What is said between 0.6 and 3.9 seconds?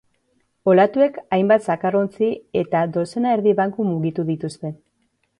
Olatuek hainbat zakarrontzi eta dozena erdi banku